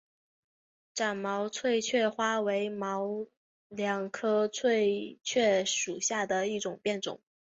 [0.95, 3.27] 展毛翠雀花为毛
[3.69, 7.21] 茛科翠雀属下的一个变种。